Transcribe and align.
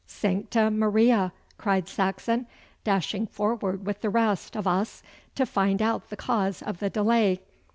'Sancta 0.07 0.71
Maria!' 0.71 1.31
cried 1.59 1.87
Saxon, 1.87 2.47
dashing 2.83 3.27
forward 3.27 3.85
with 3.85 4.01
the 4.01 4.09
rest 4.09 4.57
of 4.57 4.65
us 4.65 5.03
to 5.35 5.45
find 5.45 5.79
out 5.79 6.09
the 6.09 6.17
cause 6.17 6.63
of 6.63 6.79
the 6.79 6.89
delay. 6.89 7.39